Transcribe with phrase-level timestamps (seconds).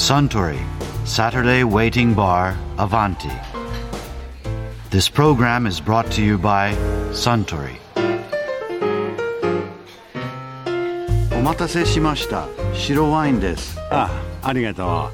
[0.00, 0.58] Suntory
[1.04, 3.28] Saturday Waiting Bar Avanti.
[4.88, 6.72] This program is brought to you by
[7.12, 7.76] Suntory.
[11.38, 14.10] お待たせしました白ワインですあ
[14.42, 15.12] ありがとうあ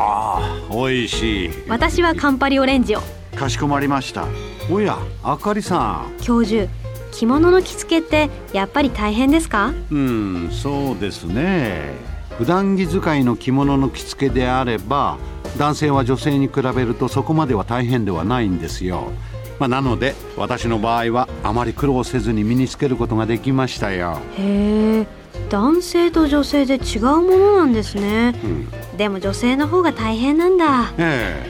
[0.00, 3.00] あ美味しい私はカンパリオレンジを
[3.36, 4.26] かしこまりました
[4.68, 6.68] おやあかりさん教授
[7.12, 15.18] 着物の着付けってやっぱり大変ですかうんそうですね普段着使いの着物の着付けであれば
[15.58, 19.12] 男性は女性に比べるとそこまでは大変ではないんですよ、
[19.58, 24.18] まあ、なので私の場合はあまり苦労せずに身につけることができましたよ。
[24.38, 25.06] へえ
[25.48, 28.96] 男性と女性で違うものなんですね、うん。
[28.96, 30.92] でも女性の方が大変なんだ。
[30.98, 31.44] え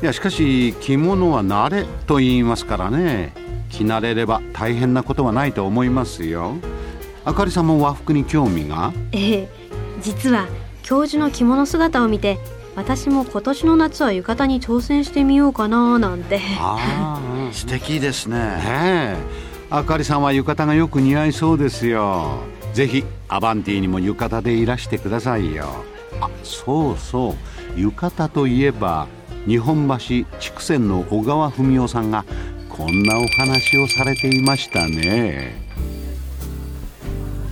[0.00, 0.02] え。
[0.02, 3.32] いやしかし着物は慣れと言いますからね。
[3.70, 6.56] 着慣れれば大変なことはないと思いますよ。
[7.24, 8.92] あかりさんも和服に興味が？
[9.12, 9.61] ええ
[10.02, 10.46] 実は
[10.82, 12.38] 教授の着物姿を見て
[12.74, 16.40] 私も今年の夏は浴衣に挑戦してみようかななんて。
[16.58, 17.18] あ
[17.50, 18.36] あ素敵ですね。
[18.36, 19.16] ねえ。
[19.68, 22.40] あかりさんは浴衣がよく似合いそうですよ。
[22.72, 25.84] ぜひアバンティにも浴衣でいらしてくださいよ。
[26.20, 27.34] あそうそ
[27.76, 27.80] う。
[27.80, 29.06] 浴衣といえば
[29.46, 32.24] 日本橋筑前の小川文夫さんが
[32.68, 35.54] こんなお話をされていましたね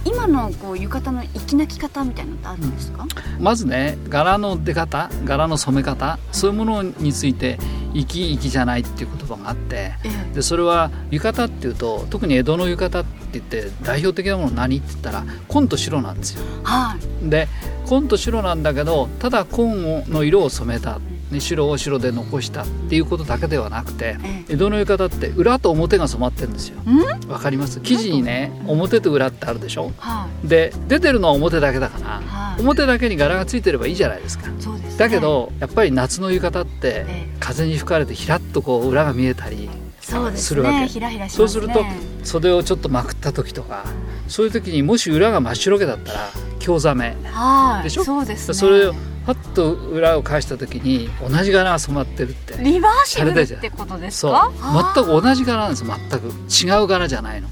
[0.04, 3.06] 今のこう浴衣の粋な着方みたいなのってあるんですか、
[3.38, 7.58] まずね柄の出方柄の染め方そういうものについて
[7.92, 10.34] 「生き生きじゃない」っていう言葉があってえ。
[10.34, 16.44] でそれは浴衣っていうと特に江戸の浴衣って言って代表的なもの何って言ったら紺と白なんですよ。
[16.62, 17.30] はい。
[17.30, 17.48] で
[17.86, 26.82] 紺と白なんだけどただ紺の色を染めた、ね、白を白で残したっていうことだけではなくてえ江戸の浴衣って裏と表が染まってるんですよ。
[26.82, 27.30] ん？
[27.30, 27.80] わかります？
[27.80, 29.00] 生地にね表？
[29.00, 29.92] と裏ってあるでしょ？
[29.98, 30.48] はい。
[30.48, 32.60] で出てるのは表だけだからはい。
[32.60, 34.46] 表だけに柄がついてればいいじゃないですか。
[34.58, 37.36] す、ね、だけどやっぱり夏の浴衣ってええ。
[37.38, 39.68] 風に吹かれてひらっとこう裏が見えたり
[40.00, 41.28] そうですするわけ。
[41.28, 41.84] そうすると
[42.24, 43.84] 袖をちょっとまくった時とか
[44.28, 47.16] そういう時にもし裏が真っ白けだったら京ざめ。
[47.24, 47.84] はい。
[47.84, 48.04] でしょ？
[48.04, 48.54] そうですね。
[48.54, 48.94] それを
[49.26, 52.62] パッと裏を返した時に同じ柄が染まってるって。
[52.62, 54.32] リバーシブルってことですそう。
[54.32, 54.50] か
[54.94, 56.80] 全く同じ柄なんです全く。
[56.80, 57.48] 違う柄じゃないの。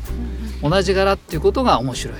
[0.62, 2.16] 同じ柄っていうことが面白い。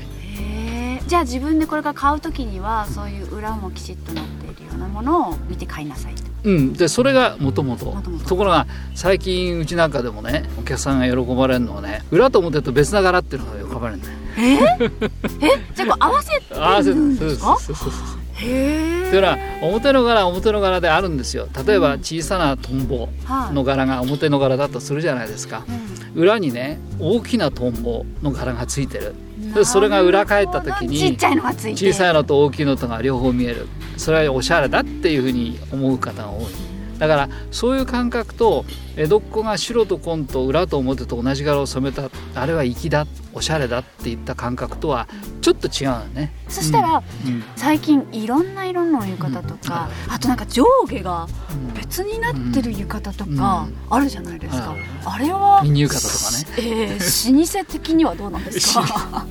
[1.07, 6.23] じゃあ自分でこれから買うときにはそういう裏もきちっとなっているようなものを見て買いなさいと。
[6.45, 7.97] うん、でそれがもともと
[8.29, 14.15] ところが最近うちなんかでもねお客さんが喜ばれるのはね裏と表と別な柄っていうのが喜ばれるんだよ。
[14.39, 14.59] え？
[15.75, 17.01] じゃあこう合わせて合わせてる。
[17.01, 17.41] んです。
[17.41, 21.49] かそうそうそうへえだから表の柄は表の柄であるんですよ。
[21.67, 23.55] 例えば小さなトンボはい。
[23.55, 25.65] の柄が表の柄だとするじゃないですか。
[26.15, 29.15] 裏にね大きなトンボの柄がついてる。
[29.55, 33.67] でそれが裏返った時に小さいのと大きいのとが両方見える。
[33.97, 36.45] それはおしゃれだっていうふうに思う方が多い
[36.99, 38.65] だからそういう感覚と
[38.97, 45.07] 江戸っ子が白と紺と裏と表と同じ柄を染めたあれは粋だおしゃれだっていった感覚とは
[45.41, 47.43] ちょっと違うよね、そしたらうん。
[47.57, 51.75] 最近いろんな色の浴衣とか、あとなんか上下がうん。
[51.75, 53.37] 別になってる浴衣とうん。
[53.37, 56.89] かあるじゃないですか、ああれはミニ浴衣とかね。
[56.91, 59.27] えー、老舗的にはどうなんですか？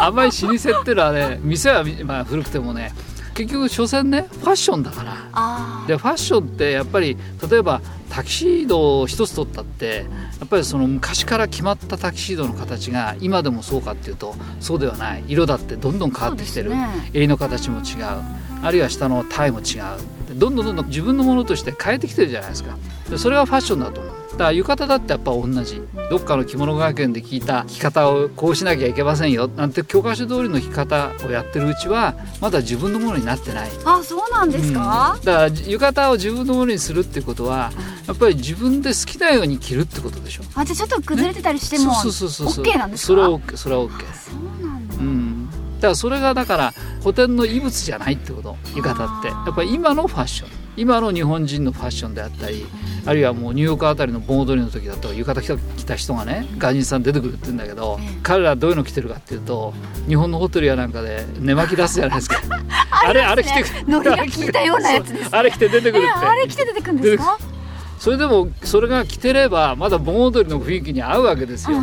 [0.00, 2.92] あんまり老舗っていうのはね店は、まあ、古くてもね
[3.34, 5.12] 結局所詮ねファッションだから。
[5.32, 7.18] あでファッションってやっぱり
[7.50, 10.06] 例えばタキシードを一つ取ったって
[10.40, 15.24] やっぱりその昔から決まったタキシードの形が今でもそうかっていうとそうではない。
[15.28, 16.88] 色だってどんどん変わってきてる、ね。
[17.12, 18.06] 襟の形も違う。
[18.62, 19.64] あるいは下のタイも違う。
[20.21, 22.76] でどんどんどんどん自分のものとして変えてきてるじゃないですか。
[23.10, 24.12] でそれがファッションだと思う。
[24.32, 25.82] だから浴衣だってやっぱ同じ。
[26.10, 29.48] どっかの着物学園で聞いた着方をこうしなきゃいけませんよ。
[29.48, 33.70] なんて教科書通りの着方をやってるうちはまだ自分のものになってない。
[33.84, 35.24] あそうなんですか、うん。
[35.24, 37.72] だから浴衣を自分のものにするっていうことは
[38.06, 40.42] やっぱり自分で好きなように着るってことでしょ。
[40.54, 42.64] あじゃあちょっと崩れてたりしても、そうそうそうそう。
[42.64, 43.06] OK なんですか？
[43.08, 43.88] それは OK それは OK。
[43.90, 44.34] そう
[45.82, 49.28] からそれがだから古典の遺物じゃないってこと浴衣って。
[49.28, 52.64] やっぱり今のファッション今の日本人のファッションであったり
[53.04, 58.18] あるいはもうニューヨークあたりの盆踊りの時だと浴衣着た人がね外人さん出てくるって言うんだけど、ええ。
[58.22, 59.74] 彼らどういうの着てるかっていうと
[60.08, 62.40] 日本のホテルやなんかで寝巻き出すじゃないですか。
[63.06, 65.28] あれあれ着てくノリが効いたようなやつですね。
[65.32, 67.38] あれ着て出てくるって、えあれ着て出てくるんですか？
[67.98, 71.76] それでもそれが着てればまだ盆踊りの雰囲気に合うわけですよ。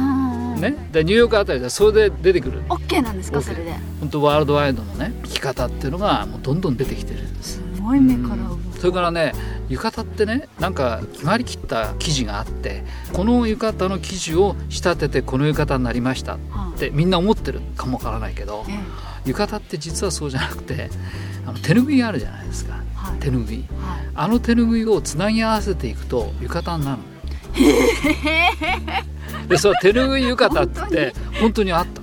[0.60, 2.62] ね、でニューヨークあたりでそれで出てくる。
[2.70, 3.74] オッケーなんですかそれで。
[4.00, 7.62] 本当ワールドワイドのね着方っていうのがもうどんどん出てきてるす。
[7.90, 8.58] ごい目からう。
[8.78, 9.34] それからね
[9.68, 12.84] 浴衣ってねなんか決まりきった生地があって
[13.14, 18.80] この浴衣の生地を仕立ててこの浴衣になりましたはってみんな思ってるかもわからないけどえ
[19.26, 20.90] 浴衣って実はそうじゃなくて
[21.46, 23.20] あの手ぬぐいあるじゃないですか、はい。
[23.20, 23.58] 手ぬぐい。
[23.58, 23.68] はい。
[24.16, 27.10] あの手ぬぐいをつなぎ合わせていくと浴衣になるの
[29.50, 32.02] でその手ぬぐい浴衣って本当にあった。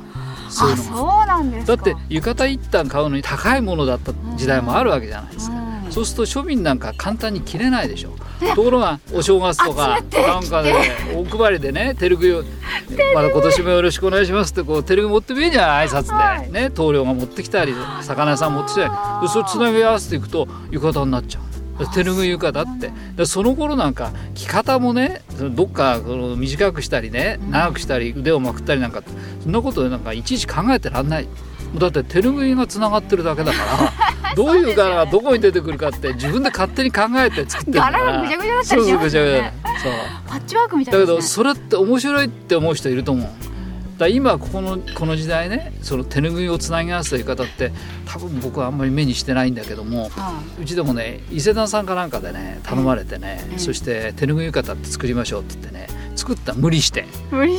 [0.50, 0.96] そういうあのが。
[0.96, 1.76] そうなんですか。
[1.76, 5.92] だって浴衣一旦買うのに高いものだった時代もあるわけじゃないですか、うん。
[5.92, 8.14] そうすると庶民なんか簡単に着れないでしょ。
[8.54, 10.74] ところがお正月とかなんかで
[11.14, 12.44] お配りでね手ぬぐいを
[13.14, 16.52] 「まだ今年もよろしくお願いします」ってこう手ぬぐい持ってみえじゃん挨拶はい。
[16.52, 18.90] でね棟梁が持ってきたり魚屋さん持ってきたり。
[19.22, 21.42] でそれつなぎ合わせていくと浴衣になっちゃう
[21.94, 22.92] 手ぬぐい浴衣って。
[23.16, 29.02] でその頃なんか着方もねどっかこの短くしたりね長くしたり腕をまくったりなんか
[29.42, 31.28] そんなことなんかいちいち考えてらんない。
[31.76, 33.58] だって手ぬぐいがつながってるだけだか
[34.22, 37.80] ら どういう柄がどこに出てくるかって自分で勝手に考えて作ってる。
[37.80, 39.52] から柄がぐちゃぐちゃだったりしますよね。
[39.82, 39.92] そう
[40.28, 43.28] パッチワークみたいだけですねどそれって面白いって思う人いると思う
[43.98, 47.72] だ今ここのこの時代ねその手ぬぐいをつなぎ合わせた言い方って
[48.04, 53.58] 多分僕はあんまり目にしてないんだけどもはうちでもね伊勢丹さんかなんかでね頼まれてね、うん。
[53.58, 57.06] そして手ぬぐい浴衣って作りましょうって言ってね作った無理して。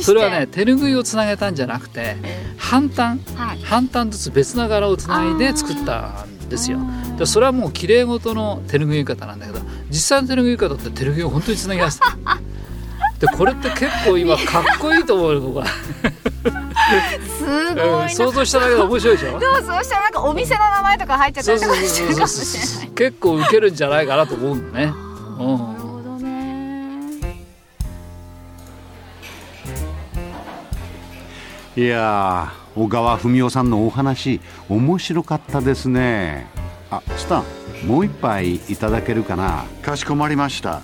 [0.02, 3.62] それはね手ぬぐいをつなげたんじゃなくてえ半端ーはい。
[3.62, 6.78] 半端ずつ別な柄をつないで作ったんですよ。
[7.18, 12.12] でそれはもう綺麗事の手ぬぐい浴衣なんだけど実際の手ぬぐい浴衣って手ぬぐいを本当につなぎ合わせてる
[13.18, 15.66] でこれって結構今かっこいいと思うよ僕は、
[17.38, 17.84] すごいな。
[18.02, 19.38] うん想像しただけで面白いでしょ？
[19.38, 22.88] でもそうしたらなんかお店の名前とか入っちゃったりとかしてるかもしれない。
[22.94, 24.98] 結構ウケるんじゃないかなと思うのね、なる
[25.38, 27.44] うん、ほどね
[31.76, 36.46] いやー小川文夫さんのお話面白かったですね。
[36.90, 37.44] あスタン
[37.86, 39.64] もう一杯いただけるかな？
[39.82, 40.82] かしこまりました。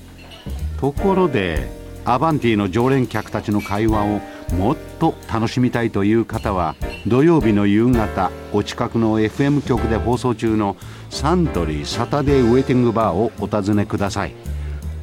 [0.78, 1.70] ところで
[2.04, 4.20] アバンティの常連客たちの会話を
[4.52, 6.76] もっと楽しみたいという方は
[7.06, 10.76] 土曜日の夕方お近くの FM 局で放送中の
[11.10, 14.34] サントリーサタデーウェイティングバーをお尋ねください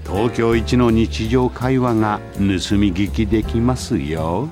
[0.06, 4.50] 東京一の日常会話が盗み聞きできますよ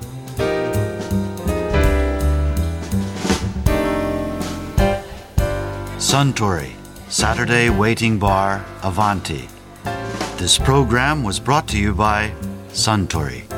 [6.10, 6.72] Suntory,
[7.08, 9.46] Saturday Waiting Bar, Avanti.
[10.38, 12.32] This program was brought to you by
[12.72, 13.49] Suntory.